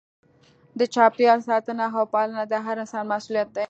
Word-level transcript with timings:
د 0.79 0.81
چاپیریال 0.93 1.39
ساتنه 1.49 1.85
او 1.97 2.03
پالنه 2.13 2.43
د 2.51 2.53
هر 2.65 2.75
انسان 2.83 3.03
مسؤلیت 3.13 3.47
دی. 3.55 3.59